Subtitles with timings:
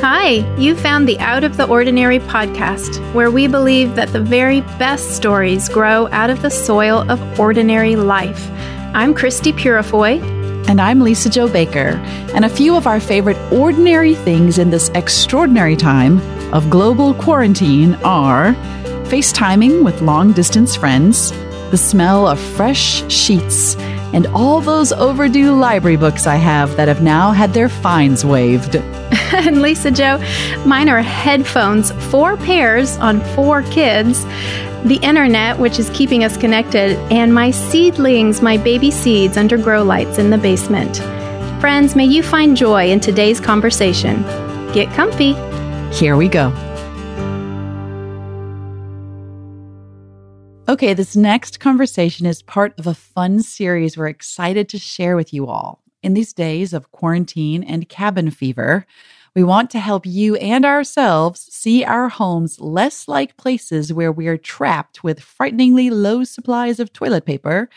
[0.00, 4.60] Hi, you found the Out of the Ordinary podcast, where we believe that the very
[4.78, 8.48] best stories grow out of the soil of ordinary life.
[8.94, 10.22] I'm Christy Purifoy.
[10.68, 12.00] And I'm Lisa Jo Baker.
[12.32, 16.20] And a few of our favorite ordinary things in this extraordinary time
[16.54, 18.52] of global quarantine are
[19.10, 21.32] FaceTiming with long distance friends,
[21.72, 23.74] the smell of fresh sheets,
[24.14, 28.76] and all those overdue library books I have that have now had their fines waived.
[29.32, 30.18] and Lisa Jo.
[30.64, 34.24] mine are headphones, four pairs on four kids,
[34.84, 39.82] the internet, which is keeping us connected, and my seedlings, my baby seeds under grow
[39.82, 40.96] lights in the basement.
[41.60, 44.22] Friends, may you find joy in today's conversation.
[44.72, 45.34] Get comfy.
[45.92, 46.48] Here we go.
[50.68, 55.34] Okay, this next conversation is part of a fun series we're excited to share with
[55.34, 55.82] you all.
[56.02, 58.86] In these days of quarantine and cabin fever,
[59.34, 64.28] we want to help you and ourselves see our homes less like places where we
[64.28, 67.68] are trapped with frighteningly low supplies of toilet paper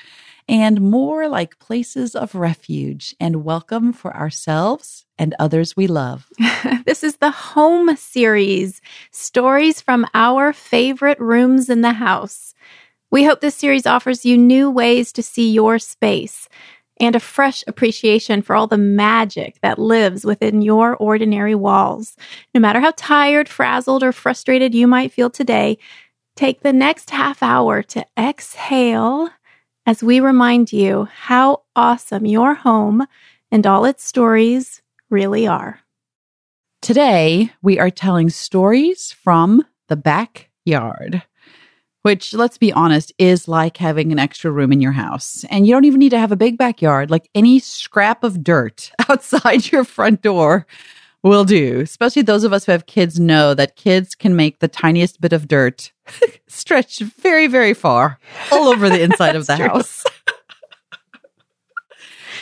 [0.48, 6.28] and more like places of refuge and welcome for ourselves and others we love.
[6.86, 12.54] this is the Home Series stories from our favorite rooms in the house.
[13.11, 16.48] We hope this series offers you new ways to see your space
[17.00, 22.16] and a fresh appreciation for all the magic that lives within your ordinary walls.
[22.53, 25.78] No matter how tired, frazzled, or frustrated you might feel today,
[26.36, 29.30] take the next half hour to exhale
[29.86, 33.05] as we remind you how awesome your home
[33.52, 35.80] and all its stories really are.
[36.81, 41.23] Today, we are telling stories from the backyard
[42.04, 45.46] which let's be honest is like having an extra room in your house.
[45.50, 47.12] And you don't even need to have a big backyard.
[47.12, 50.66] Like any scrap of dirt outside your front door
[51.24, 51.82] will do.
[51.82, 55.34] Especially those of us who have kids know that kids can make the tiniest bit
[55.34, 55.92] of dirt
[56.48, 58.20] stretch very, very far
[58.52, 59.67] all over the inside of the true.
[59.67, 60.04] house.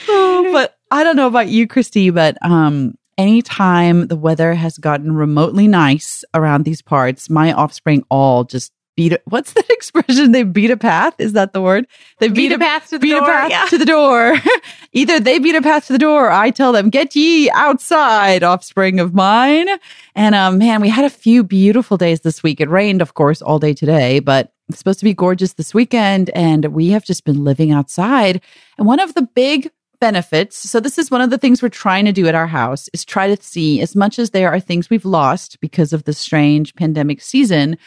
[0.08, 5.14] oh, but I don't know about you, Christy, but um, anytime the weather has gotten
[5.14, 10.34] remotely nice around these parts, my offspring all just beat a, what's that expression?
[10.34, 11.16] They beat a path.
[11.20, 11.88] Is that the word?
[12.20, 13.22] They beat, beat a, path to the door.
[13.22, 13.66] Yeah.
[13.70, 14.36] to the door.
[14.92, 18.44] Either they beat a path to the door, or I tell them, "Get ye outside,
[18.44, 19.70] offspring of mine."
[20.16, 22.60] And um, man, we had a few beautiful days this week.
[22.60, 26.30] It rained, of course, all day today, but it's supposed to be gorgeous this weekend,
[26.32, 28.42] and we have just been living outside.
[28.78, 30.58] And one of the big benefits.
[30.58, 33.04] So this is one of the things we're trying to do at our house is
[33.04, 36.74] try to see as much as there are things we've lost because of the strange
[36.76, 37.78] pandemic season,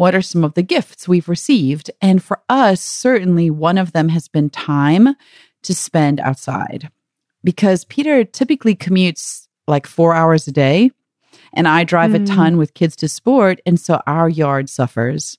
[0.00, 1.90] what are some of the gifts we've received?
[2.00, 5.14] And for us, certainly one of them has been time
[5.62, 6.90] to spend outside
[7.44, 10.90] because Peter typically commutes like four hours a day.
[11.52, 12.22] And I drive mm.
[12.22, 13.60] a ton with kids to sport.
[13.66, 15.36] And so our yard suffers.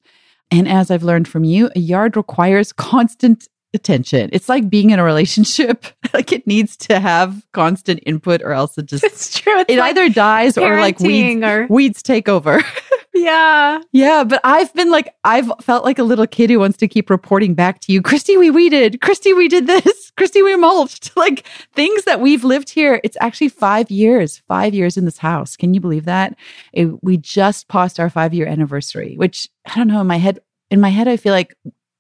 [0.51, 4.29] And as I've learned from you, a yard requires constant attention.
[4.31, 5.88] It's like being in a relationship.
[6.13, 9.59] like it needs to have constant input or else it just it's true.
[9.61, 11.66] It's it like either dies or like weeds, or...
[11.67, 12.61] weeds take over.
[13.13, 13.81] Yeah.
[13.91, 14.23] Yeah.
[14.23, 17.53] But I've been like, I've felt like a little kid who wants to keep reporting
[17.53, 18.01] back to you.
[18.01, 19.01] Christy, we weeded.
[19.01, 20.11] Christy, we did this.
[20.17, 21.11] Christy, we mulched.
[21.22, 22.99] Like things that we've lived here.
[23.03, 25.55] It's actually five years, five years in this house.
[25.55, 26.35] Can you believe that?
[26.73, 30.01] It, we just passed our five year anniversary, which I don't know.
[30.01, 30.39] In my head,
[30.72, 31.55] in my head, I feel like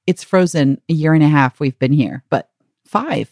[0.07, 2.49] it's frozen a year and a half we've been here, but
[2.85, 3.29] five.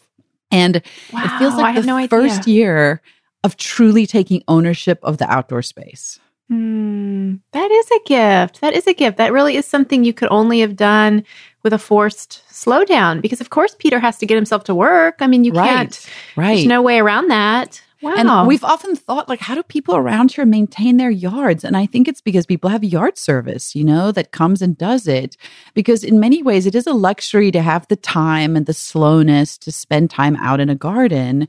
[0.52, 3.02] And wow, it feels like the no first year
[3.42, 6.20] of truly taking ownership of the outdoor space.
[6.50, 8.60] Mm, that is a gift.
[8.60, 9.18] That is a gift.
[9.18, 11.24] That really is something you could only have done
[11.62, 15.16] with a forced slowdown because, of course, Peter has to get himself to work.
[15.20, 16.54] I mean, you right, can't, right.
[16.54, 17.80] there's no way around that.
[18.02, 18.14] Wow.
[18.16, 21.64] And we've often thought, like, how do people around here maintain their yards?
[21.64, 25.06] And I think it's because people have yard service, you know, that comes and does
[25.06, 25.36] it.
[25.74, 29.58] Because in many ways, it is a luxury to have the time and the slowness
[29.58, 31.46] to spend time out in a garden.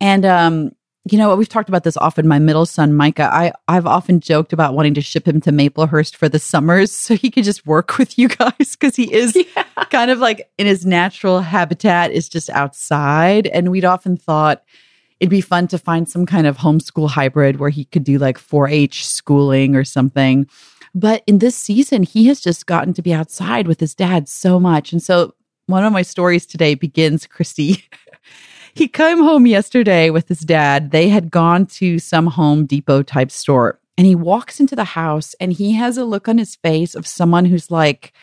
[0.00, 0.72] And um,
[1.10, 2.28] you know, what, we've talked about this often.
[2.28, 6.14] My middle son, Micah, I, I've often joked about wanting to ship him to Maplehurst
[6.14, 9.64] for the summers so he could just work with you guys because he is yeah.
[9.90, 13.46] kind of like in his natural habitat is just outside.
[13.46, 14.62] And we'd often thought
[15.20, 18.38] it'd be fun to find some kind of homeschool hybrid where he could do like
[18.38, 20.46] 4 H schooling or something.
[20.94, 24.58] But in this season, he has just gotten to be outside with his dad so
[24.58, 24.92] much.
[24.92, 25.34] And so
[25.66, 27.84] one of my stories today begins, Christy.
[28.74, 30.90] he came home yesterday with his dad.
[30.90, 35.34] They had gone to some Home Depot type store and he walks into the house
[35.40, 38.14] and he has a look on his face of someone who's like,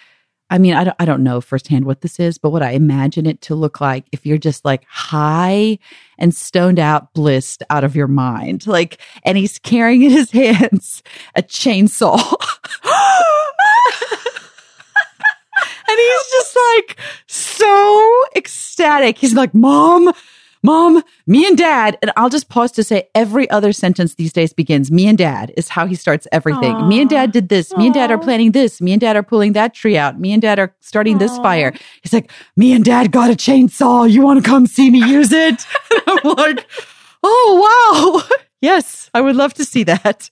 [0.49, 3.25] I mean, I don't, I don't know firsthand what this is, but what I imagine
[3.25, 5.77] it to look like if you're just like high
[6.17, 8.65] and stoned out, blissed out of your mind.
[8.65, 11.03] Like, and he's carrying in his hands
[11.35, 12.15] a chainsaw.
[15.87, 19.17] and he's just like so ecstatic.
[19.17, 20.13] He's like, Mom,
[20.67, 21.97] Mom, me and dad.
[22.01, 25.53] And I'll just pause to say every other sentence these days begins, me and dad
[25.55, 26.73] is how he starts everything.
[26.75, 26.89] Aww.
[26.89, 27.71] Me and dad did this.
[27.71, 27.77] Aww.
[27.77, 28.81] Me and dad are planning this.
[28.81, 30.19] Me and dad are pulling that tree out.
[30.19, 31.19] Me and dad are starting Aww.
[31.19, 31.71] this fire.
[32.01, 34.11] He's like, me and dad got a chainsaw.
[34.11, 35.65] You want to come see me use it?
[36.05, 36.67] I'm like,
[37.23, 38.37] oh, wow.
[38.61, 40.29] yes, I would love to see that.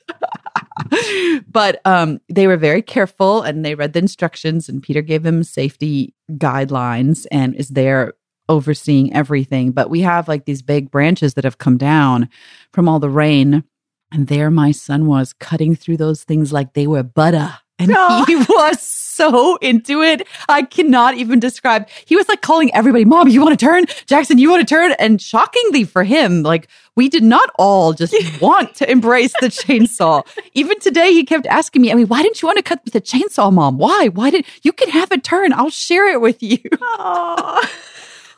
[1.49, 5.43] but um, they were very careful and they read the instructions and Peter gave them
[5.43, 8.15] safety guidelines and is there
[8.49, 9.71] overseeing everything.
[9.71, 12.29] But we have like these big branches that have come down
[12.71, 13.63] from all the rain.
[14.11, 17.57] And there my son was cutting through those things like they were butter.
[17.77, 18.23] And oh.
[18.25, 20.27] he was so into it.
[20.47, 21.89] I cannot even describe.
[22.05, 23.85] He was like calling everybody, Mom, you want to turn?
[24.05, 24.93] Jackson, you want to turn?
[24.99, 30.25] And shockingly for him, like we did not all just want to embrace the chainsaw.
[30.53, 32.95] Even today, he kept asking me, I mean, why didn't you want to cut with
[32.95, 33.77] a chainsaw, Mom?
[33.77, 34.09] Why?
[34.09, 35.53] Why did you can have a turn?
[35.53, 36.59] I'll share it with you.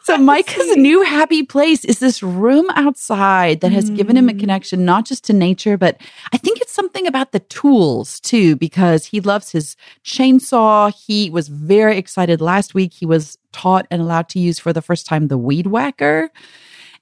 [0.07, 3.98] So Micah's new happy place is this room outside that has mm.
[3.98, 4.39] given him a mm.
[4.39, 6.00] connection not just to nature, but
[6.31, 9.75] I think it's something about the tools too, because he loves his
[10.06, 10.95] chainsaw.
[10.95, 12.94] He was very excited last week.
[12.94, 16.31] He was taught and allowed to use for the first time the weed whacker.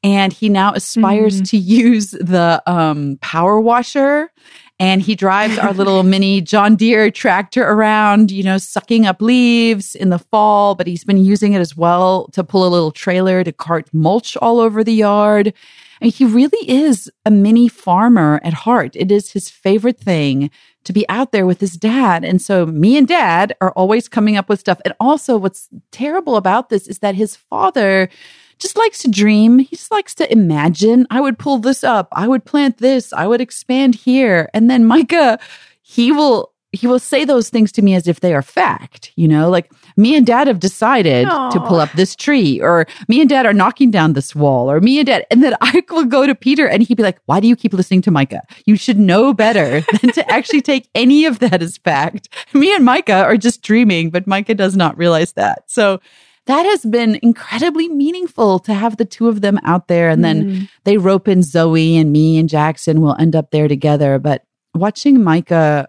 [0.03, 1.49] And he now aspires mm.
[1.51, 4.31] to use the um, power washer
[4.79, 9.95] and he drives our little mini John Deere tractor around, you know, sucking up leaves
[9.95, 13.43] in the fall, but he's been using it as well to pull a little trailer
[13.43, 15.53] to cart mulch all over the yard.
[16.01, 18.95] And he really is a mini farmer at heart.
[18.95, 20.51] It is his favorite thing
[20.83, 22.23] to be out there with his dad.
[22.23, 24.79] And so me and dad are always coming up with stuff.
[24.85, 28.09] And also what's terrible about this is that his father
[28.59, 29.59] just likes to dream.
[29.59, 31.07] He just likes to imagine.
[31.09, 32.07] I would pull this up.
[32.11, 33.13] I would plant this.
[33.13, 34.49] I would expand here.
[34.53, 35.39] And then Micah,
[35.81, 39.27] he will he will say those things to me as if they are fact, you
[39.27, 41.51] know, like me and dad have decided Aww.
[41.51, 44.81] to pull up this tree, or me and dad are knocking down this wall, or
[44.81, 45.25] me and dad.
[45.31, 47.73] And then I will go to Peter and he'd be like, Why do you keep
[47.73, 48.41] listening to Micah?
[48.65, 52.29] You should know better than to actually take any of that as fact.
[52.53, 55.63] Me and Micah are just dreaming, but Micah does not realize that.
[55.67, 55.99] So
[56.45, 60.09] that has been incredibly meaningful to have the two of them out there.
[60.09, 60.69] And then mm.
[60.83, 64.19] they rope in Zoe and me and Jackson will end up there together.
[64.19, 64.43] But
[64.75, 65.87] watching Micah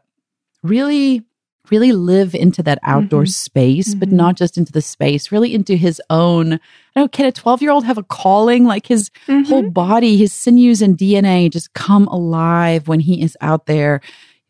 [0.62, 1.22] really,
[1.70, 3.30] really live into that outdoor mm-hmm.
[3.30, 3.98] space, mm-hmm.
[3.98, 6.54] but not just into the space, really into his own.
[6.54, 8.64] I don't can a 12 year old have a calling?
[8.64, 9.42] Like his mm-hmm.
[9.42, 14.00] whole body, his sinews and DNA just come alive when he is out there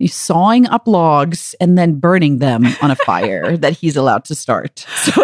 [0.04, 4.80] sawing up logs and then burning them on a fire that he's allowed to start.
[5.04, 5.22] So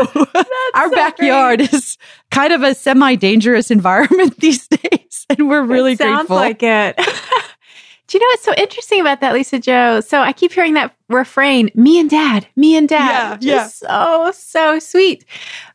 [0.74, 1.72] our so backyard great.
[1.74, 1.98] is
[2.30, 6.36] kind of a semi-dangerous environment these days, and we're really it sounds grateful.
[6.36, 6.96] like it.
[8.08, 10.00] Do you know what's so interesting about that, Lisa Jo?
[10.00, 13.42] So I keep hearing that refrain, me and dad, me and dad.
[13.42, 13.66] Yeah, yeah.
[13.68, 15.24] So, so sweet.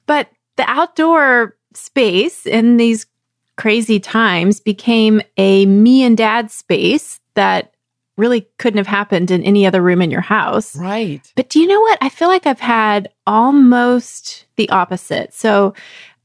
[0.05, 3.07] But the outdoor space in these
[3.55, 7.73] crazy times became a me and dad space that
[8.17, 10.75] really couldn't have happened in any other room in your house.
[10.75, 11.31] Right.
[11.35, 11.97] But do you know what?
[12.01, 15.33] I feel like I've had almost the opposite.
[15.33, 15.73] So,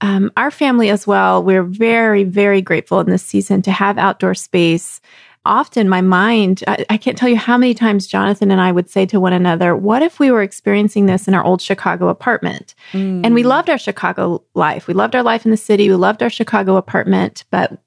[0.01, 4.35] um, our family as well, we're very, very grateful in this season to have outdoor
[4.35, 5.01] space.
[5.45, 8.91] Often, my mind, I, I can't tell you how many times Jonathan and I would
[8.91, 12.75] say to one another, What if we were experiencing this in our old Chicago apartment?
[12.93, 13.25] Mm.
[13.25, 14.89] And we loved our Chicago life.
[14.89, 15.89] We loved our life in the city.
[15.89, 17.81] We loved our Chicago apartment, but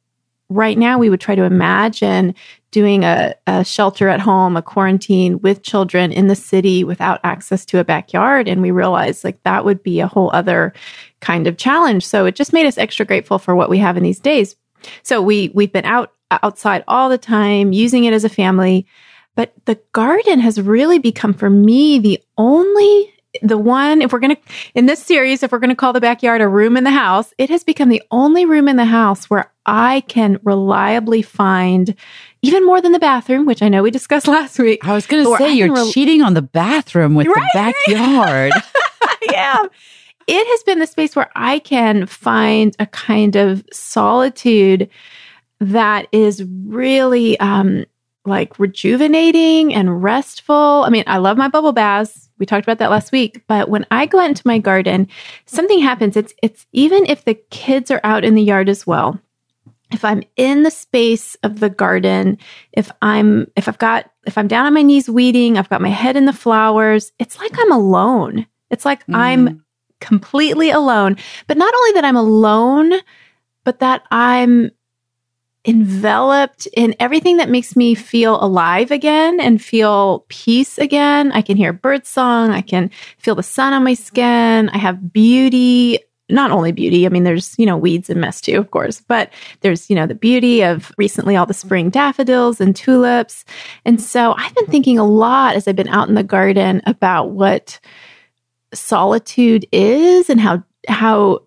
[0.49, 2.35] right now we would try to imagine
[2.75, 7.63] doing a, a, shelter at home, a quarantine with children in the city without access
[7.63, 8.49] to a backyard.
[8.49, 10.73] And we realized like that would be a whole other
[11.21, 12.05] kind of challenge.
[12.05, 14.57] So it just made us extra grateful for what we have in these days.
[15.03, 18.85] So we we've been out outside all the time, using it as a family.
[19.35, 24.35] But the garden has really become for me the only the one, if we're going
[24.35, 24.41] to,
[24.73, 27.33] in this series, if we're going to call the backyard a room in the house,
[27.37, 31.95] it has become the only room in the house where I can reliably find,
[32.45, 34.85] even more than the bathroom, which I know we discussed last week.
[34.85, 37.35] I was going to say, you're re- cheating on the bathroom with right?
[37.35, 38.51] the backyard.
[39.31, 39.65] yeah.
[40.27, 44.89] It has been the space where I can find a kind of solitude
[45.59, 47.85] that is really um,
[48.25, 50.83] like rejuvenating and restful.
[50.85, 52.29] I mean, I love my bubble baths.
[52.37, 55.07] We talked about that last week, but when I go out into my garden,
[55.45, 56.17] something happens.
[56.17, 59.19] It's it's even if the kids are out in the yard as well.
[59.95, 62.37] If I'm in the space of the garden,
[62.73, 65.89] if I'm if I've got if I'm down on my knees weeding, I've got my
[65.89, 68.45] head in the flowers, it's like I'm alone.
[68.69, 69.15] It's like mm.
[69.15, 69.63] I'm
[70.01, 71.15] completely alone.
[71.47, 72.91] But not only that I'm alone,
[73.63, 74.71] but that I'm
[75.67, 81.31] enveloped in everything that makes me feel alive again and feel peace again.
[81.31, 82.51] I can hear bird song.
[82.51, 84.67] I can feel the sun on my skin.
[84.69, 85.99] I have beauty
[86.29, 89.31] not only beauty, I mean, there's, you know, weeds and mess too, of course, but
[89.61, 93.45] there's, you know, the beauty of recently all the spring daffodils and tulips.
[93.85, 97.31] And so I've been thinking a lot as I've been out in the garden about
[97.31, 97.79] what
[98.73, 101.41] solitude is and how, how,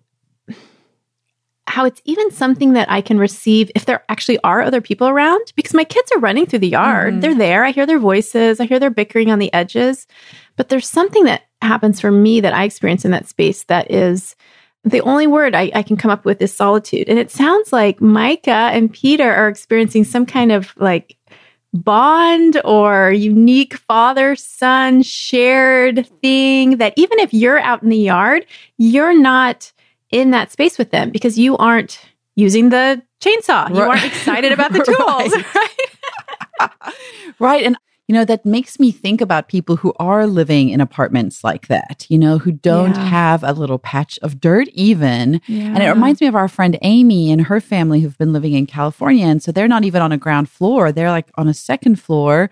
[1.67, 5.53] how it's even something that I can receive if there actually are other people around
[5.55, 7.13] because my kids are running through the yard.
[7.13, 7.19] Mm-hmm.
[7.19, 7.63] They're there.
[7.65, 8.59] I hear their voices.
[8.59, 10.07] I hear their bickering on the edges.
[10.55, 14.35] But there's something that happens for me that I experience in that space that is
[14.83, 17.09] the only word I, I, can come up with is solitude.
[17.09, 21.17] And it sounds like Micah and Peter are experiencing some kind of like
[21.73, 28.45] bond or unique father son shared thing that even if you're out in the yard,
[28.77, 29.71] you're not
[30.11, 31.99] in that space with them because you aren't
[32.35, 33.69] using the chainsaw.
[33.69, 34.79] You aren't excited about the
[36.59, 36.93] tools, right?
[37.39, 37.63] right.
[37.65, 37.77] And
[38.09, 42.07] you know, that makes me think about people who are living in apartments like that,
[42.09, 43.05] you know, who don't yeah.
[43.05, 45.39] have a little patch of dirt even.
[45.45, 45.65] Yeah.
[45.65, 48.65] And it reminds me of our friend Amy and her family who've been living in
[48.65, 49.27] California.
[49.27, 52.49] And so they're not even on a ground floor, they're like on a second floor.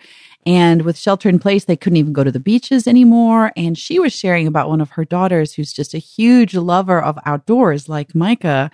[0.47, 3.51] And with shelter in place, they couldn't even go to the beaches anymore.
[3.57, 7.19] And she was sharing about one of her daughters who's just a huge lover of
[7.25, 8.71] outdoors, like Micah.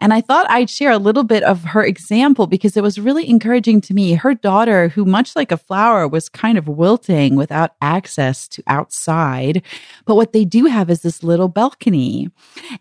[0.00, 3.28] And I thought I'd share a little bit of her example because it was really
[3.28, 4.14] encouraging to me.
[4.14, 9.62] Her daughter, who much like a flower was kind of wilting without access to outside.
[10.04, 12.30] But what they do have is this little balcony.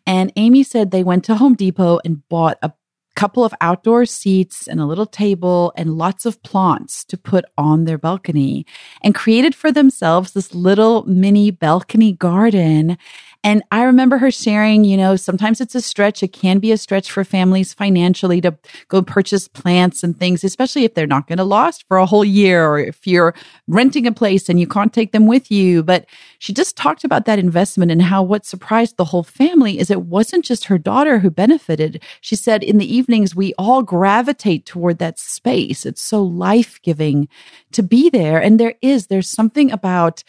[0.06, 2.74] And Amy said they went to Home Depot and bought a
[3.16, 7.86] couple of outdoor seats and a little table and lots of plants to put on
[7.86, 8.66] their balcony
[9.04, 12.98] and created for themselves this little mini balcony garden.
[13.46, 16.24] And I remember her sharing, you know, sometimes it's a stretch.
[16.24, 20.84] It can be a stretch for families financially to go purchase plants and things, especially
[20.84, 23.36] if they're not going to last for a whole year or if you're
[23.68, 25.84] renting a place and you can't take them with you.
[25.84, 26.08] But
[26.40, 30.02] she just talked about that investment and how what surprised the whole family is it
[30.02, 32.02] wasn't just her daughter who benefited.
[32.22, 35.86] She said in the evenings, we all gravitate toward that space.
[35.86, 37.30] It's so life giving
[37.74, 38.42] to be there.
[38.42, 40.24] And there is, there's something about,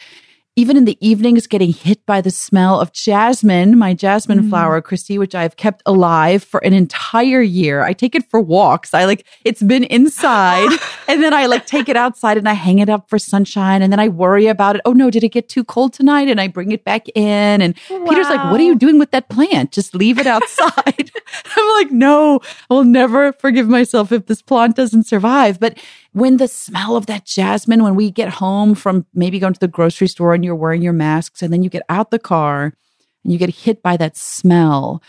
[0.57, 4.49] even in the evenings, getting hit by the smell of jasmine, my jasmine mm.
[4.49, 7.83] flower, Christy, which I've kept alive for an entire year.
[7.83, 8.91] I take it for walks.
[8.95, 10.67] I like, it's been inside
[11.07, 13.93] and then I like take it outside and I hang it up for sunshine and
[13.93, 14.81] then I worry about it.
[14.83, 16.27] Oh no, did it get too cold tonight?
[16.27, 17.61] And I bring it back in.
[17.61, 18.05] And wow.
[18.07, 19.71] Peter's like, what are you doing with that plant?
[19.71, 21.11] Just leave it outside.
[21.55, 22.39] I'm like, no,
[22.71, 25.59] I'll never forgive myself if this plant doesn't survive.
[25.59, 25.77] But
[26.13, 29.67] when the smell of that jasmine, when we get home from maybe going to the
[29.67, 32.73] grocery store and you're wearing your masks, and then you get out the car
[33.23, 35.01] and you get hit by that smell,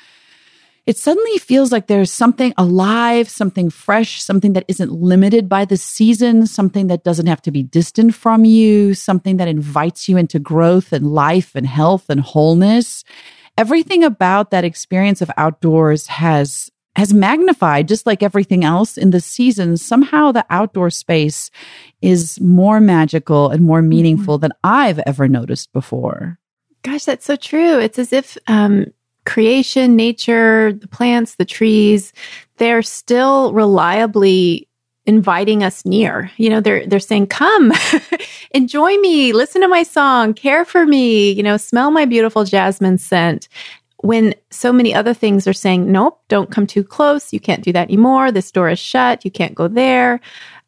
[0.88, 5.76] it suddenly feels like there's something alive, something fresh, something that isn't limited by the
[5.76, 10.38] season, something that doesn't have to be distant from you, something that invites you into
[10.38, 13.04] growth and life and health and wholeness.
[13.58, 19.20] Everything about that experience of outdoors has has magnified just like everything else in the
[19.20, 19.76] season.
[19.76, 21.50] Somehow the outdoor space
[22.02, 23.88] is more magical and more mm-hmm.
[23.88, 26.38] meaningful than I've ever noticed before.
[26.82, 27.78] Gosh, that's so true.
[27.78, 28.86] It's as if um,
[29.26, 32.12] creation, nature, the plants, the trees,
[32.56, 34.68] they're still reliably
[35.06, 36.30] inviting us near.
[36.36, 37.72] You know, they're they're saying, "Come,
[38.50, 42.98] enjoy me, listen to my song, care for me, you know, smell my beautiful jasmine
[42.98, 43.48] scent."
[43.98, 47.32] When so many other things are saying, nope, don't come too close.
[47.32, 48.30] You can't do that anymore.
[48.30, 49.24] This door is shut.
[49.24, 50.20] You can't go there.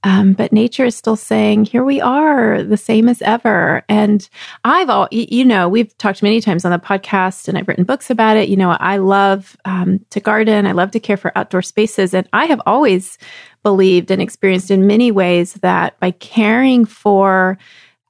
[0.03, 3.85] Um, but nature is still saying, here we are, the same as ever.
[3.89, 4.27] And
[4.65, 8.09] I've all, you know, we've talked many times on the podcast and I've written books
[8.09, 8.49] about it.
[8.49, 10.67] You know, I love um, to garden.
[10.67, 12.15] I love to care for outdoor spaces.
[12.15, 13.19] And I have always
[13.63, 17.59] believed and experienced in many ways that by caring for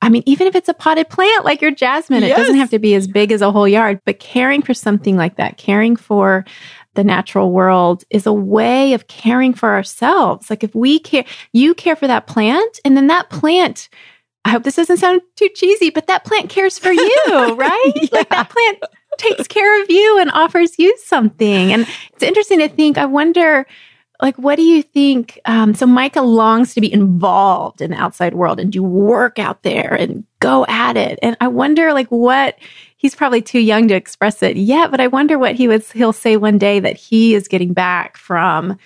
[0.03, 2.33] I mean, even if it's a potted plant like your jasmine, yes.
[2.33, 5.17] it doesn't have to be as big as a whole yard, but caring for something
[5.17, 6.45] like that, caring for
[6.95, 10.49] the natural world is a way of caring for ourselves.
[10.51, 13.89] Like if we care, you care for that plant, and then that plant,
[14.45, 17.25] I hope this doesn't sound too cheesy, but that plant cares for you,
[17.57, 17.93] right?
[17.95, 18.09] yeah.
[18.11, 18.79] Like that plant
[19.19, 21.73] takes care of you and offers you something.
[21.73, 23.67] And it's interesting to think, I wonder
[24.23, 28.35] like what do you think um, so micah longs to be involved in the outside
[28.35, 31.19] world and do work out there and go at it.
[31.23, 32.59] And i wonder like what
[32.97, 36.13] he's probably too young to express it yet but i wonder what he was he'll
[36.13, 38.79] say one day that he is getting back from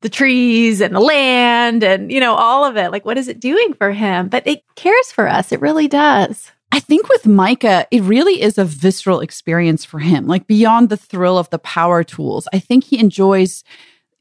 [0.00, 2.92] the trees and the land and you know all of it.
[2.92, 4.28] Like what is it doing for him?
[4.28, 5.52] But it cares for us.
[5.52, 6.50] It really does.
[6.70, 10.98] I think with Micah, it really is a visceral experience for him, like beyond the
[10.98, 12.46] thrill of the power tools.
[12.52, 13.64] I think he enjoys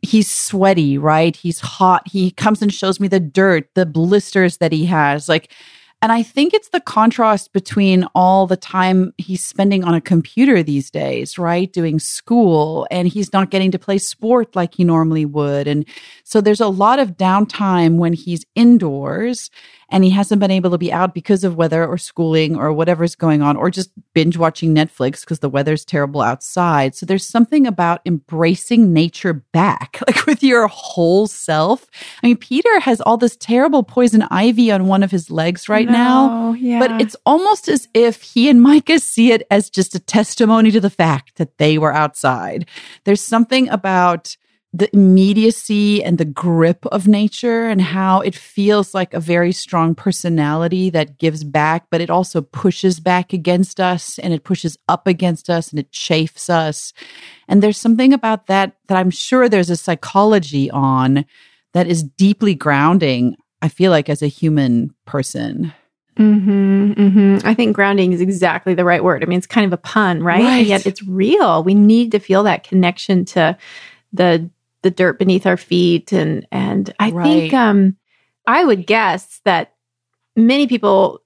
[0.02, 1.36] he's sweaty, right?
[1.36, 2.08] He's hot.
[2.08, 5.28] He comes and shows me the dirt, the blisters that he has.
[5.28, 5.52] Like
[6.02, 10.62] and I think it's the contrast between all the time he's spending on a computer
[10.62, 11.74] these days, right?
[11.74, 15.68] Doing school, and he's not getting to play sport like he normally would.
[15.68, 15.86] And
[16.28, 19.50] so there's a lot of downtime when he's indoors
[19.88, 23.16] and he hasn't been able to be out because of weather or schooling or whatever's
[23.16, 26.96] going on, or just binge watching Netflix because the weather's terrible outside.
[26.96, 31.88] So there's something about embracing nature back, like with your whole self.
[32.22, 35.88] I mean, Peter has all this terrible poison ivy on one of his legs right
[35.88, 36.80] no, now, yeah.
[36.80, 40.82] but it's almost as if he and Micah see it as just a testimony to
[40.82, 42.68] the fact that they were outside.
[43.06, 44.36] There's something about
[44.74, 49.96] the immediacy and the grip of nature and how it feels like a very strong
[49.96, 55.08] personality that gives back, but it also pushes back against us and it pushes up
[55.08, 56.94] against us and it chafes us.
[57.48, 61.26] And there's something about that that I'm sure there's a psychology on
[61.74, 65.74] that is deeply grounding, I feel like, as a human person.
[66.18, 67.48] Mm-hmm, mm-hmm.
[67.48, 69.24] I think grounding is exactly the right word.
[69.24, 70.44] I mean, it's kind of a pun, right?
[70.44, 70.60] right?
[70.60, 71.64] And yet it's real.
[71.64, 73.58] We need to feel that connection to
[74.14, 74.50] the
[74.84, 77.24] the dirt beneath our feet and and I Right.
[77.24, 77.98] think um
[78.46, 79.74] I would guess that
[80.36, 81.22] many people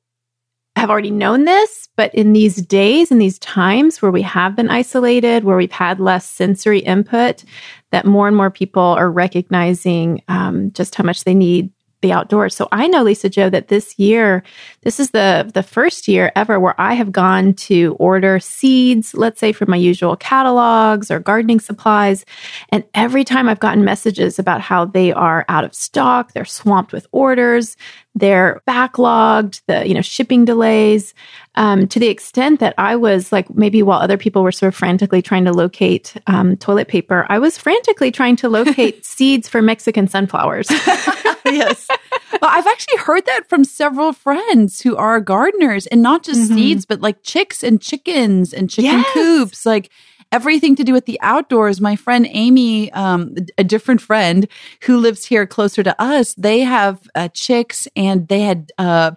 [0.78, 4.70] have already known this, but in these days and these times where we have been
[4.70, 7.44] isolated, where we've had less sensory input,
[7.92, 11.70] that more and more people are recognizing um, just how much they need
[12.02, 12.56] the outdoors.
[12.56, 14.44] So I know, Lisa Jo, that this year,
[14.84, 19.40] this is the the first year ever where I have gone to order seeds, let's
[19.40, 22.26] say from my usual catalogs or gardening supplies.
[22.70, 26.94] And every time I've gotten messages about how they are out of stock, they're swamped
[26.94, 27.78] with orders,
[28.16, 31.14] they're backlogged, the you know shipping delays,
[31.56, 34.76] um, to the extent that I was like maybe while other people were sort of
[34.76, 39.62] frantically trying to locate um, toilet paper, I was frantically trying to locate seeds for
[39.62, 40.70] Mexican sunflowers.
[41.46, 41.88] yes.
[42.42, 46.56] Well, I've actually heard that from several friends who are gardeners and not just Mhm.
[46.56, 49.12] seeds, but like chicks and chickens and chicken Yes.
[49.14, 49.90] coops, like
[50.32, 51.82] everything to do with the outdoors.
[51.82, 54.48] My friend Amy, um, a different friend
[54.84, 59.12] who lives here closer to us, they have uh, chicks and they had, uh,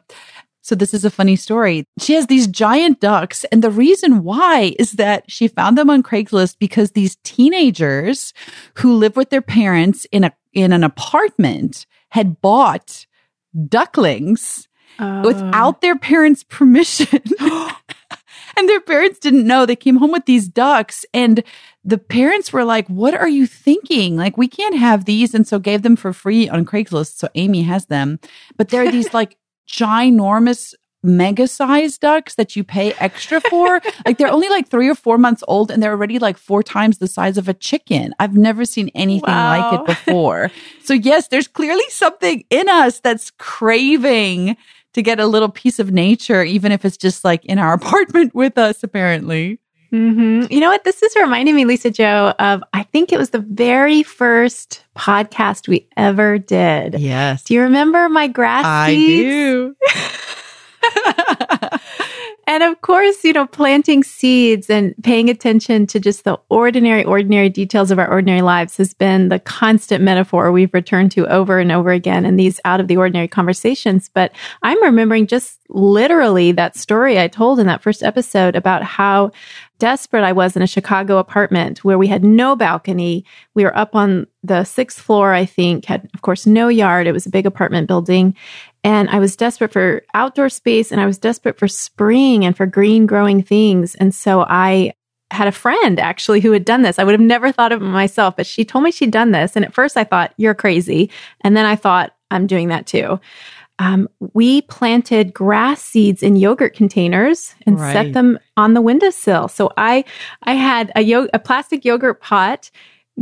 [0.60, 1.84] so this is a funny story.
[2.00, 6.02] She has these giant ducks, and the reason why is that she found them on
[6.02, 8.32] Craigslist because these teenagers
[8.78, 13.04] who live with their parents in a in an apartment had bought
[13.68, 15.22] ducklings Oh.
[15.22, 17.22] without their parents' permission.
[18.56, 19.66] and their parents didn't know.
[19.66, 21.42] They came home with these ducks and
[21.84, 24.16] the parents were like, "What are you thinking?
[24.16, 27.18] Like we can't have these." And so gave them for free on Craigslist.
[27.18, 28.18] So Amy has them.
[28.56, 29.36] But they're these like
[29.68, 33.82] ginormous mega sized ducks that you pay extra for.
[34.06, 36.96] like they're only like 3 or 4 months old and they're already like four times
[36.96, 38.14] the size of a chicken.
[38.18, 40.50] I've never seen anything like it before.
[40.82, 44.56] so yes, there's clearly something in us that's craving
[44.94, 48.34] to get a little piece of nature, even if it's just like in our apartment
[48.34, 49.58] with us, apparently.
[49.90, 50.84] hmm You know what?
[50.84, 55.68] This is reminding me, Lisa Jo, of I think it was the very first podcast
[55.68, 56.98] we ever did.
[56.98, 57.44] Yes.
[57.44, 59.24] Do you remember my grass I seeds?
[59.24, 59.76] do.
[62.46, 67.48] And of course, you know, planting seeds and paying attention to just the ordinary, ordinary
[67.48, 71.72] details of our ordinary lives has been the constant metaphor we've returned to over and
[71.72, 74.10] over again in these out of the ordinary conversations.
[74.12, 79.32] But I'm remembering just literally that story I told in that first episode about how
[79.84, 83.22] desperate I was in a Chicago apartment where we had no balcony.
[83.52, 87.06] We were up on the sixth floor, I think, had, of course, no yard.
[87.06, 88.34] It was a big apartment building.
[88.82, 92.64] And I was desperate for outdoor space and I was desperate for spring and for
[92.64, 93.94] green growing things.
[93.96, 94.94] And so I
[95.30, 96.98] had a friend actually who had done this.
[96.98, 99.54] I would have never thought of it myself, but she told me she'd done this.
[99.54, 101.10] And at first I thought, you're crazy.
[101.42, 103.20] And then I thought, I'm doing that too.
[103.78, 107.92] Um, we planted grass seeds in yogurt containers and Right.
[107.92, 109.48] set them on the windowsill.
[109.48, 110.04] So I,
[110.44, 112.70] I had a, yo- a plastic yogurt pot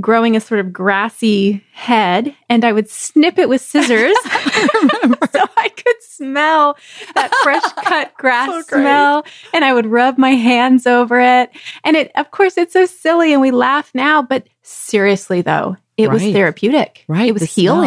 [0.00, 5.70] growing a sort of grassy head, and I would snip it with scissors so I
[5.76, 6.76] could smell
[7.14, 9.24] that fresh cut grass So smell.
[9.52, 11.50] And I would rub my hands over it.
[11.84, 16.10] And it, of course, it's so silly and we laugh now, but seriously, though, it
[16.10, 17.04] was therapeutic.
[17.08, 17.82] Right, It was the smell.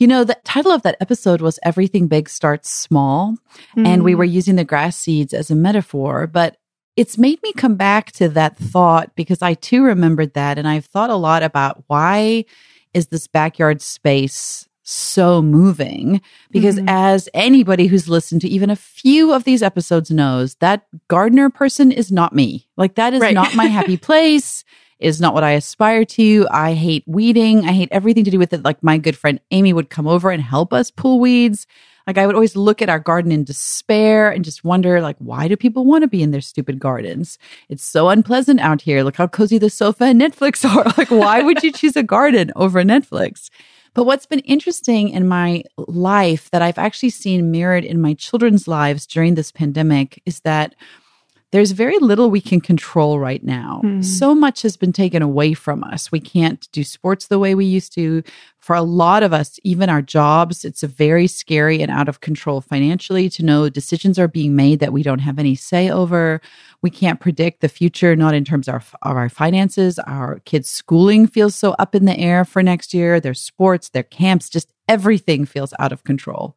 [0.00, 3.36] You know, the title of that episode was Everything Big Starts Small.
[3.76, 4.16] And we Mm.
[4.16, 6.56] were using the grass seeds as a metaphor, but
[6.96, 10.58] it's made me come back to that thought because I too remembered that.
[10.58, 12.46] And I've thought a lot about why
[12.94, 16.88] is this backyard space so moving because Mhm.
[16.88, 21.92] as anybody who's listened to even a few of these episodes knows, that gardener person
[21.92, 22.66] is not me.
[22.78, 23.34] Like that is Right.
[23.34, 24.64] not my happy place.
[25.00, 26.46] Is not what I aspire to.
[26.50, 27.64] I hate weeding.
[27.64, 28.62] I hate everything to do with it.
[28.62, 31.66] Like my good friend Amy would come over and help us pull weeds.
[32.06, 35.48] Like I would always look at our garden in despair and just wonder, like, why
[35.48, 37.38] do people want to be in their stupid gardens?
[37.68, 39.02] It's so unpleasant out here.
[39.02, 40.92] Look how cozy the sofa and Netflix are.
[40.98, 43.48] Like, why would you choose a garden over Netflix?
[43.94, 48.68] But what's been interesting in my life that I've actually seen mirrored in my children's
[48.68, 50.74] lives during this pandemic is that
[51.52, 53.80] there's very little we can control right now.
[53.82, 54.02] Hmm.
[54.02, 56.12] So much has been taken away from us.
[56.12, 58.22] We can't do sports the way we used to.
[58.60, 62.20] For a lot of us, even our jobs, it's a very scary and out of
[62.20, 66.40] control financially to know decisions are being made that we don't have any say over.
[66.82, 69.98] We can't predict the future, not in terms of, of our finances.
[70.00, 73.18] Our kids' schooling feels so up in the air for next year.
[73.18, 76.56] Their sports, their camps, just everything feels out of control.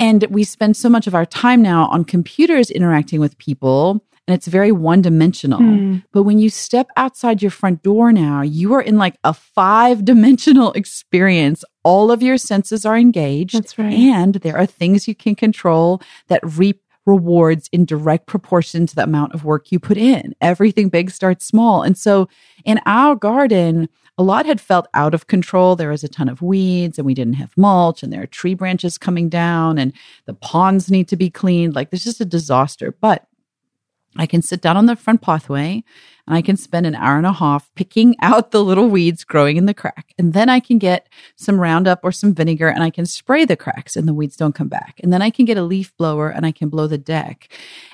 [0.00, 4.34] And we spend so much of our time now on computers interacting with people, and
[4.34, 5.58] it's very one dimensional.
[5.58, 6.04] Mm.
[6.12, 10.04] But when you step outside your front door now, you are in like a five
[10.04, 11.64] dimensional experience.
[11.82, 13.54] All of your senses are engaged.
[13.54, 13.92] That's right.
[13.92, 19.02] And there are things you can control that reap rewards in direct proportion to the
[19.02, 20.34] amount of work you put in.
[20.42, 21.82] Everything big starts small.
[21.82, 22.28] And so
[22.66, 25.76] in our garden, a lot had felt out of control.
[25.76, 28.54] There was a ton of weeds and we didn't have mulch and there are tree
[28.54, 29.92] branches coming down and
[30.26, 31.76] the ponds need to be cleaned.
[31.76, 32.92] Like there's just a disaster.
[33.00, 33.26] But
[34.16, 35.84] I can sit down on the front pathway
[36.26, 39.56] and I can spend an hour and a half picking out the little weeds growing
[39.56, 40.12] in the crack.
[40.18, 43.56] And then I can get some Roundup or some vinegar and I can spray the
[43.56, 44.98] cracks and the weeds don't come back.
[45.00, 47.48] And then I can get a leaf blower and I can blow the deck.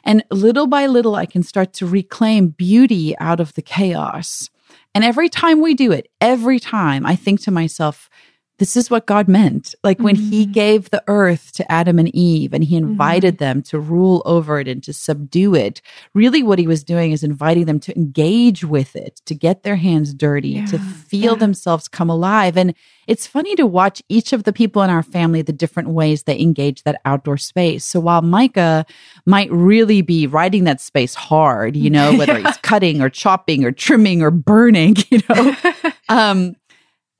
[0.04, 4.48] And little by little, I can start to reclaim beauty out of the chaos.
[4.94, 8.08] And every time we do it, every time I think to myself,
[8.58, 9.74] this is what God meant.
[9.82, 10.52] Like when he Mhm.
[10.52, 14.68] gave the earth to Adam and Eve and he invited them to rule over it
[14.68, 15.82] and to subdue it.
[16.14, 19.76] Really, what he was doing is inviting them to engage with it, to get their
[19.76, 21.38] hands dirty, to feel yeah.
[21.38, 22.56] themselves come alive.
[22.56, 22.74] And
[23.06, 26.38] it's funny to watch each of the people in our family, the different ways they
[26.38, 27.84] engage that outdoor space.
[27.84, 28.86] So while Micah
[29.26, 33.72] might really be riding that space hard, you know, whether he's cutting or chopping or
[33.72, 35.54] trimming or burning, you know,
[36.08, 36.54] um,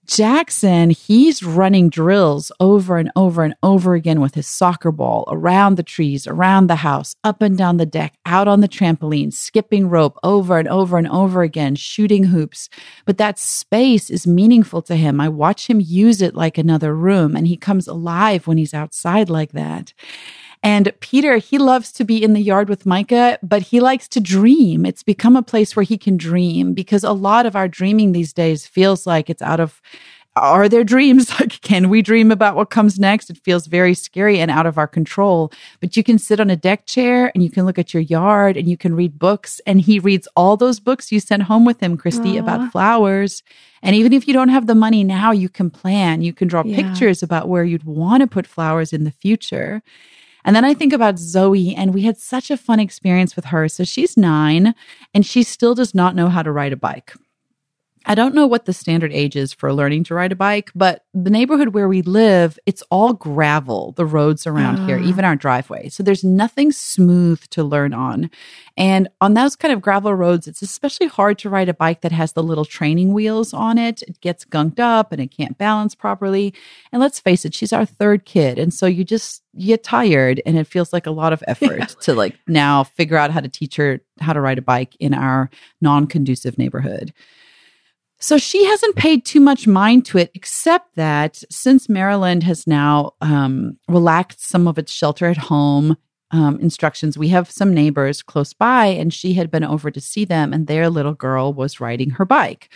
[0.07, 5.77] Jackson, he's running drills over and over and over again with his soccer ball around
[5.77, 9.89] the trees, around the house, up and down the deck, out on the trampoline, skipping
[9.89, 12.69] rope over and over and over again, shooting hoops.
[13.07, 15.21] But that space is meaningful to him.
[15.21, 19.31] I watch him use it like another room, and he comes alive when he's outside
[19.31, 19.95] like that.
[20.65, 24.19] And Peter, he loves to be in the yard with Micah, but he likes to
[24.21, 24.87] dream.
[24.87, 28.33] It's become a place where he can dream because a lot of our dreaming these
[28.33, 29.83] days feels like it's out of
[30.37, 31.31] are there dreams?
[31.41, 33.29] Like, can we dream about what comes next?
[33.29, 35.53] It feels very scary and out of our control.
[35.81, 38.57] But you can sit on a deck chair and you can look at your yard
[38.57, 39.61] and you can read books.
[39.67, 42.41] And he reads all those books you sent home with him, Christy, Aw.
[42.41, 43.43] about flowers.
[43.83, 46.23] And even if you don't have the money now, you can plan.
[46.23, 46.77] You can draw Yeah.
[46.77, 49.83] pictures about where you'd want to put flowers in the future.
[50.45, 53.69] And then I think about Zoe, and we had such a fun experience with her.
[53.69, 54.75] So she's nine,
[55.15, 57.15] and she still does not know how to ride a bike.
[58.07, 61.05] I don't know what the standard age is for learning to ride a bike, but
[61.15, 65.07] the neighborhood where we live, it's all gravel, the roads around here, Ah.
[65.07, 65.89] even our driveway.
[65.89, 68.31] So there's nothing smooth to learn on.
[68.77, 72.13] And on those kind of gravel roads, it's especially hard to ride a bike that
[72.13, 74.03] has the little training wheels on it.
[74.03, 76.53] It gets gunked up and it can't balance properly.
[76.93, 78.59] And let's face it, she's our third kid.
[78.59, 81.95] And so you just you get tired and it feels like a lot of effort
[82.03, 85.15] to like now figure out how to teach her how to ride a bike in
[85.15, 85.49] our
[85.81, 87.13] non-conducive neighborhood.
[88.25, 93.13] So she hasn't paid too much mind to it, except that since Maryland has now
[93.21, 95.99] um, relaxed some of its shelter at home
[96.31, 100.25] um, instructions, we have some neighbors close by, and she had been over to see
[100.25, 102.73] them, and their little girl was riding her bike.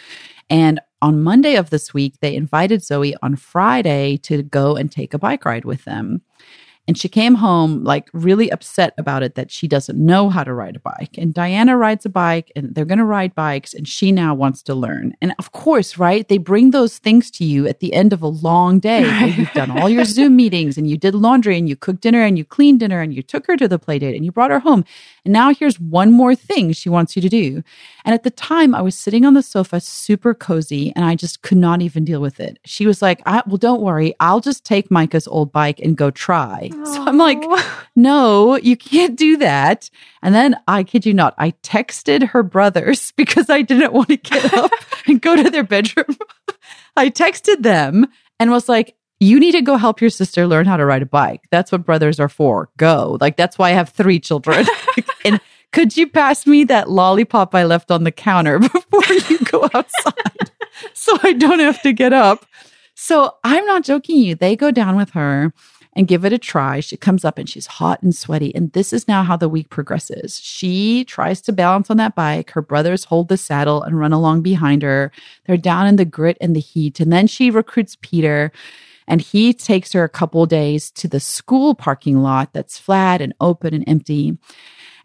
[0.50, 5.14] And on Monday of this week, they invited Zoe on Friday to go and take
[5.14, 6.20] a bike ride with them.
[6.88, 10.54] And she came home like really upset about it that she doesn't know how to
[10.54, 11.18] ride a bike.
[11.18, 14.62] And Diana rides a bike and they're going to ride bikes and she now wants
[14.62, 15.14] to learn.
[15.20, 16.26] And of course, right?
[16.26, 19.52] They bring those things to you at the end of a long day where you've
[19.52, 22.44] done all your Zoom meetings and you did laundry and you cooked dinner and you
[22.46, 24.82] cleaned dinner and you took her to the play date and you brought her home.
[25.26, 27.62] And now here's one more thing she wants you to do.
[28.06, 31.42] And at the time, I was sitting on the sofa, super cozy, and I just
[31.42, 32.58] could not even deal with it.
[32.64, 34.14] She was like, I, Well, don't worry.
[34.20, 36.70] I'll just take Micah's old bike and go try.
[36.84, 37.42] So I'm like,
[37.96, 39.90] No, you can't do that.
[40.22, 44.16] And then I kid you not, I texted her brothers because I didn't want to
[44.16, 44.70] get up
[45.06, 46.16] and go to their bedroom.
[46.96, 48.06] I texted them
[48.40, 51.06] and was like, you need to go help your sister learn how to ride a
[51.06, 51.42] bike.
[51.50, 52.70] That's what brothers are for.
[52.76, 53.18] Go.
[53.20, 54.64] Like, that's why I have three children.
[55.24, 55.40] and
[55.72, 60.52] could you pass me that lollipop I left on the counter before you go outside
[60.94, 62.46] so I don't have to get up?
[62.94, 64.34] So I'm not joking you.
[64.34, 65.52] They go down with her
[65.98, 66.78] and give it a try.
[66.78, 68.54] She comes up and she's hot and sweaty.
[68.54, 70.38] And this is now how the week progresses.
[70.38, 72.52] She tries to balance on that bike.
[72.52, 75.10] Her brothers hold the saddle and run along behind her.
[75.46, 77.00] They're down in the grit and the heat.
[77.00, 78.52] And then she recruits Peter
[79.08, 83.34] and he takes her a couple days to the school parking lot that's flat and
[83.40, 84.38] open and empty.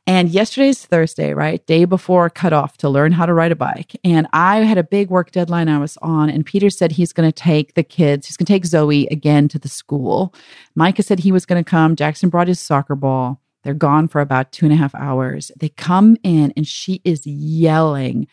[0.05, 1.65] And yesterday's Thursday, right?
[1.65, 3.95] Day before cutoff to learn how to ride a bike.
[4.03, 6.29] And I had a big work deadline I was on.
[6.29, 9.47] And Peter said he's going to take the kids, he's going to take Zoe again
[9.49, 10.35] to the school.
[10.75, 11.95] Micah said he was going to come.
[11.95, 13.39] Jackson brought his soccer ball.
[13.63, 15.51] They're gone for about two and a half hours.
[15.57, 18.27] They come in and she is yelling,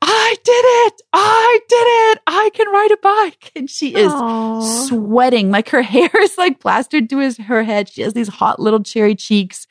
[0.00, 1.02] I did it.
[1.12, 2.22] I did it.
[2.26, 3.52] I can ride a bike.
[3.56, 4.86] And she is Aww.
[4.86, 5.50] sweating.
[5.50, 7.88] Like her hair is like plastered to his, her head.
[7.88, 9.66] She has these hot little cherry cheeks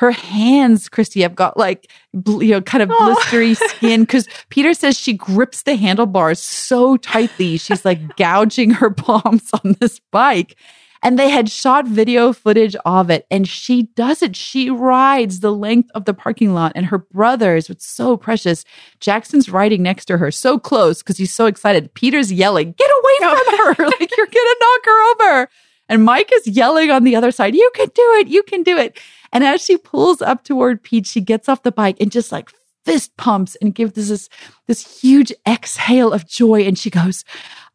[0.00, 4.98] her hands, Christy, have got like, you know, kind of blistery skin because Peter says
[4.98, 7.58] she grips the handlebars so tightly.
[7.58, 10.56] She's like gouging her palms on this bike.
[11.02, 13.26] And they had shot video footage of it.
[13.30, 14.36] And she does it.
[14.36, 16.72] She rides the length of the parking lot.
[16.74, 18.64] And her brothers, it's so precious.
[19.00, 21.92] Jackson's riding next to her, so close because he's so excited.
[21.92, 23.84] Peter's yelling, Get away from her.
[24.00, 25.48] like, you're going to knock her over.
[25.90, 28.28] And Mike is yelling on the other side, You can do it.
[28.28, 28.98] You can do it.
[29.32, 32.50] And as she pulls up toward Pete, she gets off the bike and just like
[32.84, 34.28] fist pumps and gives this,
[34.66, 36.62] this huge exhale of joy.
[36.62, 37.24] And she goes,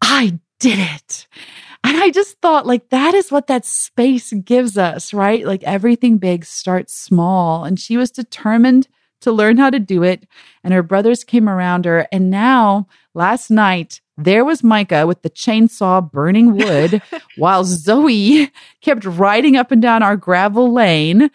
[0.02, 1.28] I did it.
[1.84, 5.46] And I just thought, like, that is what that space gives us, right?
[5.46, 7.64] Like, everything big starts small.
[7.64, 8.88] And she was determined
[9.22, 10.28] to learn how to do it.
[10.64, 12.08] And her brothers came around her.
[12.12, 17.02] And now, last night, there was Micah with the chainsaw burning wood
[17.38, 18.52] while Zoe
[18.82, 21.30] kept riding up and down our gravel lane.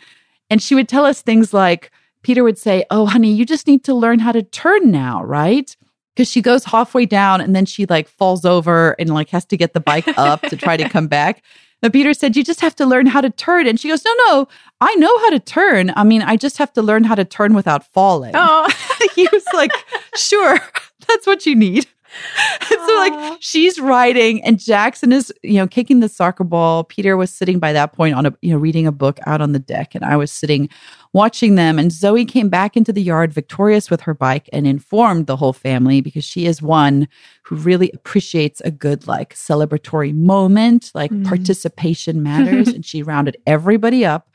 [0.48, 1.90] And she would tell us things like,
[2.22, 5.74] Peter would say, Oh, honey, you just need to learn how to turn now, right?
[6.14, 9.56] Because she goes halfway down and then she like falls over and like has to
[9.56, 11.42] get the bike up to try to come back.
[11.80, 13.66] But Peter said, You just have to learn how to turn.
[13.66, 14.48] And she goes, No, no,
[14.80, 15.92] I know how to turn.
[15.96, 18.32] I mean, I just have to learn how to turn without falling.
[18.34, 18.68] Oh,
[19.14, 19.72] he was like,
[20.14, 20.58] Sure,
[21.08, 21.86] that's what you need.
[22.68, 26.84] so like she's riding and Jackson is, you know, kicking the soccer ball.
[26.84, 29.52] Peter was sitting by that point on a, you know, reading a book out on
[29.52, 30.68] the deck and I was sitting
[31.12, 35.26] watching them and Zoe came back into the yard victorious with her bike and informed
[35.26, 37.06] the whole family because she is one
[37.50, 41.26] who really appreciates a good like celebratory moment, like mm.
[41.26, 44.28] participation matters and she rounded everybody up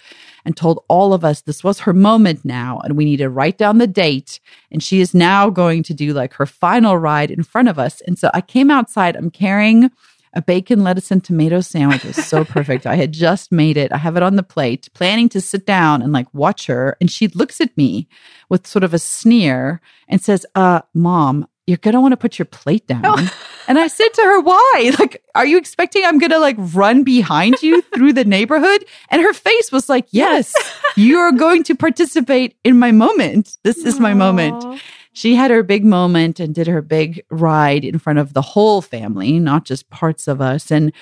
[0.44, 3.58] and told all of us this was her moment now and we need to write
[3.58, 4.42] down the date.
[4.70, 8.02] And she is now going to do like her final ride in front of us.
[8.02, 9.92] And so I came outside, I'm carrying
[10.34, 12.86] a bacon, lettuce, and tomato sandwich was so perfect.
[12.86, 13.94] I had just made it.
[13.94, 16.98] I have it on the plate, planning to sit down and like watch her.
[17.00, 18.10] And she looks at me
[18.50, 22.38] with sort of a sneer and says, uh, mom, you're going to want to put
[22.38, 23.02] your plate down.
[23.06, 23.34] Oh.
[23.68, 24.92] And I said to her, why?
[25.00, 28.86] Like, are you expecting I'm going to like run behind you through the neighborhood?
[29.10, 30.54] And her face was like, yes,
[30.96, 33.58] you are going to participate in my moment.
[33.64, 34.18] This is my Aww.
[34.18, 34.82] moment.
[35.14, 38.84] She had her big moment and did her big ride in front of the whole
[38.84, 40.72] family, not just parts of us.
[40.72, 40.94] And,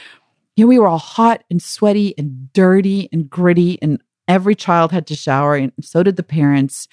[0.55, 4.93] you know, we were all hot and sweaty and dirty and gritty and every child
[4.93, 6.87] had to shower and so did the parents.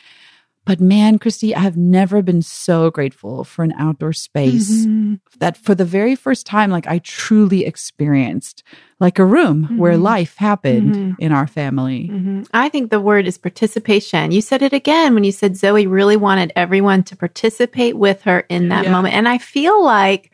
[0.67, 5.15] But man, Christy, I have never been so grateful for an outdoor space mm-hmm.
[5.39, 8.63] that for the very first time, like I truly experienced
[9.01, 9.79] like a room mm-hmm.
[9.79, 11.13] where life happened mm-hmm.
[11.19, 12.09] in our family.
[12.13, 12.43] Mm-hmm.
[12.53, 14.33] I think the word is participation.
[14.33, 18.41] You said it again when you said Zoe really wanted everyone to participate with her
[18.51, 18.93] in that yeah.
[18.93, 19.15] moment.
[19.15, 20.31] And I feel like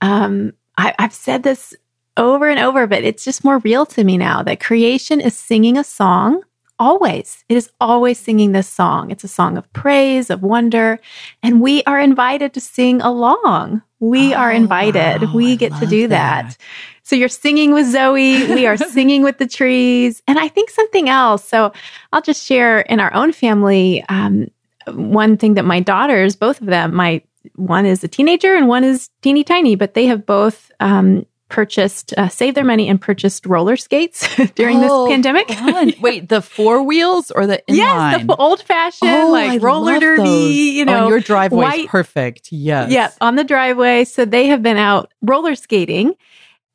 [0.00, 1.74] um, I, I've said this
[2.16, 5.76] over and over, but it's just more real to me now that creation is singing
[5.76, 6.42] a song
[6.78, 7.44] always.
[7.48, 9.10] It is always singing this song.
[9.10, 10.98] It's a song of praise, of wonder,
[11.42, 13.82] and we are invited to sing along.
[14.00, 15.22] We oh, are invited.
[15.22, 16.50] Wow, we get to do that.
[16.50, 16.56] that.
[17.02, 18.46] So you're singing with Zoe.
[18.54, 20.22] We are singing with the trees.
[20.28, 21.42] And I think something else.
[21.42, 21.72] So
[22.12, 24.48] I'll just share in our own family um,
[24.86, 27.22] one thing that my daughters, both of them, my
[27.54, 32.12] one is a teenager and one is teeny tiny, but they have both um, purchased,
[32.16, 36.00] uh, saved their money and purchased roller skates during oh, this pandemic.
[36.00, 37.76] Wait, the four wheels or the inline?
[37.76, 40.22] Yes, the old fashioned oh, like I roller derby.
[40.22, 40.54] Those.
[40.54, 42.52] You know, oh, your driveway perfect.
[42.52, 44.04] Yes, yeah, on the driveway.
[44.04, 46.14] So they have been out roller skating.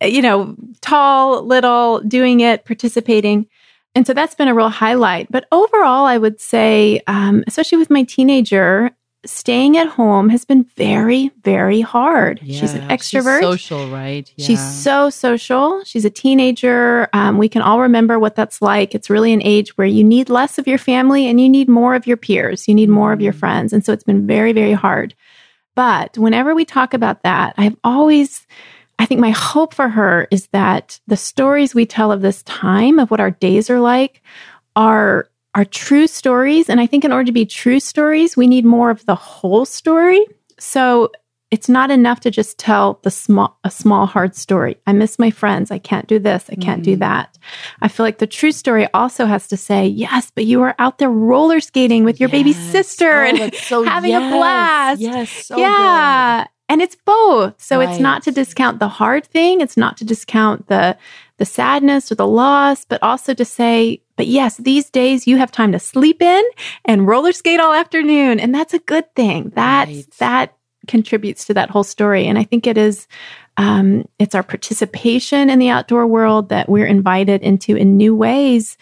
[0.01, 3.47] Uh, you know, tall, little, doing it, participating.
[3.95, 5.31] And so that's been a real highlight.
[5.31, 8.91] But overall, I would say, um, especially with my teenager,
[9.25, 12.39] staying at home has been very, very hard.
[12.43, 13.39] Yeah, she's an extrovert.
[13.39, 14.31] She's social, right?
[14.35, 14.45] Yeah.
[14.45, 15.83] She's so social.
[15.85, 17.07] She's a teenager.
[17.13, 18.93] Um, we can all remember what that's like.
[18.93, 21.95] It's really an age where you need less of your family and you need more
[21.95, 22.67] of your peers.
[22.67, 23.39] You need more of your mm.
[23.39, 23.73] friends.
[23.73, 25.15] And so it's been very, very hard.
[25.75, 28.45] But whenever we talk about that, I've always,
[28.99, 32.99] I think my hope for her is that the stories we tell of this time,
[32.99, 34.21] of what our days are like,
[34.75, 36.69] are are true stories.
[36.69, 39.65] And I think in order to be true stories, we need more of the whole
[39.65, 40.25] story.
[40.59, 41.11] So
[41.53, 44.75] it's not enough to just tell the small a small hard story.
[44.87, 45.69] I miss my friends.
[45.69, 46.49] I can't do this.
[46.49, 46.85] I can't mm.
[46.85, 47.37] do that.
[47.79, 50.97] I feel like the true story also has to say, yes, but you were out
[50.97, 52.39] there roller skating with your yes.
[52.39, 54.33] baby sister oh, and so, having yes.
[54.33, 55.01] a blast.
[55.01, 55.29] Yes.
[55.45, 56.41] So yeah.
[56.41, 56.49] Good.
[56.69, 57.61] And it's both.
[57.61, 57.89] So right.
[57.89, 59.61] it's not to discount the hard thing.
[59.61, 60.97] It's not to discount the
[61.37, 65.51] the sadness or the loss, but also to say, but yes, these days you have
[65.51, 66.43] time to sleep in
[66.85, 68.39] and roller skate all afternoon.
[68.39, 69.51] And that's a good thing.
[69.55, 70.05] That, right.
[70.19, 72.27] that contributes to that whole story.
[72.27, 73.07] And I think it is,
[73.57, 78.77] um, it's our participation in the outdoor world that we're invited into in new ways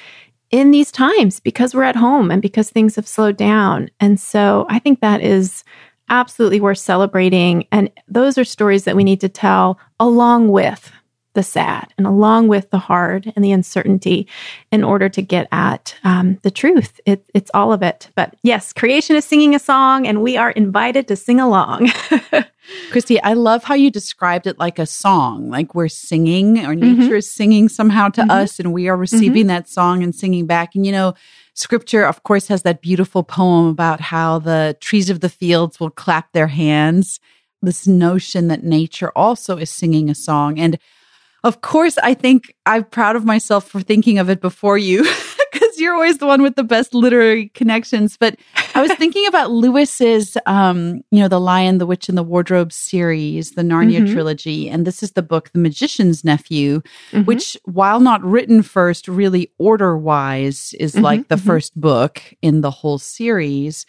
[0.49, 3.89] in these times because we're at home and because things have slowed down.
[3.99, 5.63] And so I think that is
[6.09, 7.65] absolutely worth celebrating.
[7.71, 10.91] And those are stories that we need to tell along with
[11.33, 14.27] the sad and along with the hard and the uncertainty
[14.71, 16.99] in order to get at um, the truth.
[17.05, 18.09] It, it's all of it.
[18.15, 21.89] But yes, creation is singing a song and we are invited to sing along.
[22.91, 26.79] Christy, I love how you described it like a song, like we're singing or mm-hmm.
[26.81, 27.15] nature mm-hmm.
[27.15, 28.31] is singing somehow to mm-hmm.
[28.31, 29.47] us and we are receiving mm-hmm.
[29.47, 30.75] that song and singing back.
[30.75, 31.13] And you know,
[31.53, 35.89] scripture, of course, has that beautiful poem about how the trees of the fields will
[35.89, 37.19] clap their hands.
[37.61, 40.59] This notion that nature also is singing a song.
[40.59, 40.79] And
[41.43, 45.03] of course, I think I'm proud of myself for thinking of it before you
[45.51, 48.15] because you're always the one with the best literary connections.
[48.17, 48.37] But
[48.75, 52.71] I was thinking about Lewis's, um, you know, The Lion, the Witch, and the Wardrobe
[52.71, 54.13] series, the Narnia mm-hmm.
[54.13, 54.69] trilogy.
[54.69, 57.23] And this is the book, The Magician's Nephew, mm-hmm.
[57.23, 61.03] which, while not written first, really order wise, is mm-hmm.
[61.03, 61.47] like the mm-hmm.
[61.47, 63.85] first book in the whole series.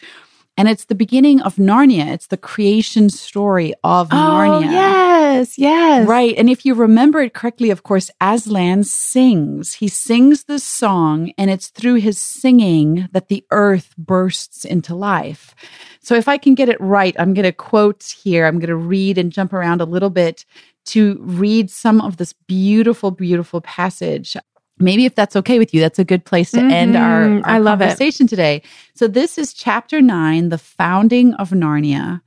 [0.55, 2.13] And it's the beginning of Narnia.
[2.13, 4.71] It's the creation story of oh, Narnia.
[4.71, 6.07] Yes, yes.
[6.07, 6.35] Right.
[6.37, 9.73] And if you remember it correctly, of course, Aslan sings.
[9.73, 15.55] He sings this song, and it's through his singing that the earth bursts into life.
[16.01, 18.45] So if I can get it right, I'm going to quote here.
[18.45, 20.45] I'm going to read and jump around a little bit
[20.85, 24.37] to read some of this beautiful, beautiful passage
[24.79, 26.71] maybe if that's okay with you, that's a good place to mm-hmm.
[26.71, 28.29] end our, our I love conversation it.
[28.29, 28.61] today.
[28.95, 32.21] So this is chapter nine, the founding of Narnia.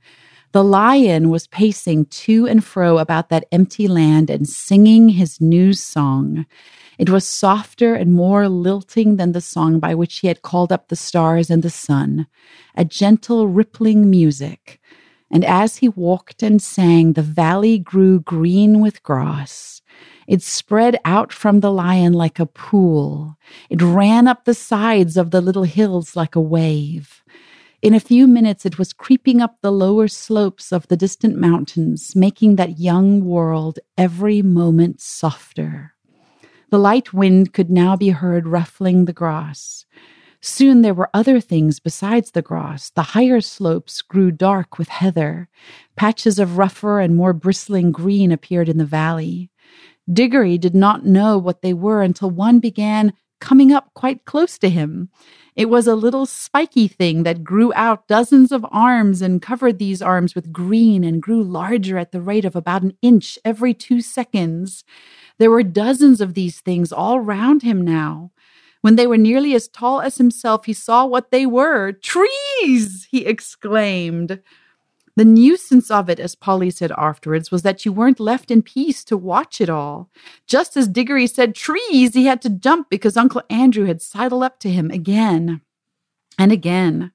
[0.53, 5.73] The lion was pacing to and fro about that empty land and singing his new
[5.73, 6.45] song.
[6.97, 10.87] It was softer and more lilting than the song by which he had called up
[10.87, 12.27] the stars and the sun,
[12.75, 14.79] a gentle rippling music.
[15.29, 19.81] And as he walked and sang, the valley grew green with grass.
[20.27, 23.37] It spread out from the lion like a pool.
[23.69, 27.23] It ran up the sides of the little hills like a wave.
[27.81, 32.15] In a few minutes, it was creeping up the lower slopes of the distant mountains,
[32.15, 35.93] making that young world every moment softer.
[36.69, 39.85] The light wind could now be heard ruffling the grass.
[40.41, 42.89] Soon there were other things besides the grass.
[42.89, 45.47] The higher slopes grew dark with heather.
[45.95, 49.49] Patches of rougher and more bristling green appeared in the valley.
[50.11, 54.69] Diggory did not know what they were until one began coming up quite close to
[54.69, 55.09] him.
[55.55, 60.01] It was a little spiky thing that grew out dozens of arms and covered these
[60.01, 64.01] arms with green and grew larger at the rate of about an inch every two
[64.01, 64.83] seconds.
[65.39, 68.31] There were dozens of these things all round him now.
[68.81, 71.91] When they were nearly as tall as himself, he saw what they were.
[71.91, 73.07] Trees!
[73.09, 74.39] he exclaimed.
[75.17, 79.03] The nuisance of it, as Polly said afterwards, was that you weren't left in peace
[79.05, 80.11] to watch it all.
[80.45, 84.59] Just as Diggory said trees, he had to jump because Uncle Andrew had sidled up
[84.59, 85.61] to him again
[86.37, 87.13] and again.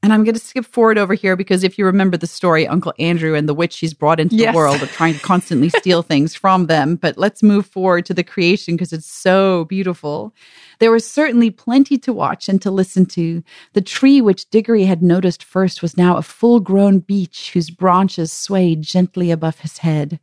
[0.00, 2.94] And I'm going to skip forward over here because if you remember the story, Uncle
[3.00, 4.52] Andrew and the witch he's brought into yes.
[4.52, 6.94] the world are trying to constantly steal things from them.
[6.94, 10.32] But let's move forward to the creation because it's so beautiful.
[10.78, 13.42] There was certainly plenty to watch and to listen to.
[13.72, 18.32] The tree which Diggory had noticed first was now a full grown beech whose branches
[18.32, 20.20] swayed gently above his head.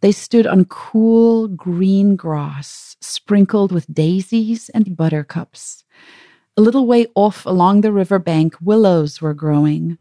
[0.00, 5.84] They stood on cool green grass, sprinkled with daisies and buttercups.
[6.58, 9.96] A little way off along the river bank, willows were growing.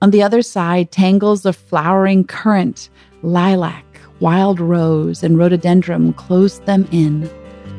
[0.00, 2.88] On the other side, tangles of flowering currant,
[3.22, 3.84] lilac,
[4.20, 7.28] wild rose, and rhododendron closed them in.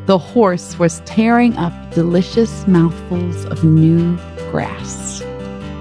[0.05, 4.17] The horse was tearing up delicious mouthfuls of new
[4.51, 5.21] grass.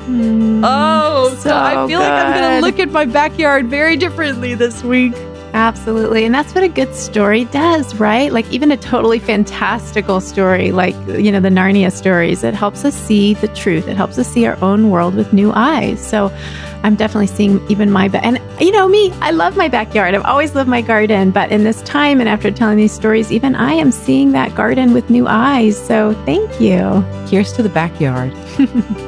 [0.07, 2.05] Mm, oh, so, so, I feel good.
[2.05, 5.13] like I'm going to look at my backyard very differently this week.
[5.55, 6.25] Absolutely.
[6.25, 8.33] And that's what a good story does, right?
[8.33, 12.95] Like even a totally fantastical story, like, you know, the Narnia stories, it helps us
[12.95, 13.89] see the truth.
[13.89, 16.07] It helps us see our own world with new eyes.
[16.07, 16.31] So
[16.83, 20.15] I'm definitely seeing even my, ba- and you know me, I love my backyard.
[20.15, 21.31] I've always loved my garden.
[21.31, 24.93] But in this time and after telling these stories, even I am seeing that garden
[24.93, 25.79] with new eyes.
[25.87, 27.01] So thank you.
[27.29, 28.33] Here's to the backyard.